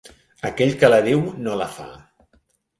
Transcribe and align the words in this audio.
Aquell 0.49 0.73
que 0.85 0.89
la 0.91 0.99
diu 1.09 1.23
no 1.45 1.61
la 1.63 1.71
fa. 1.77 1.89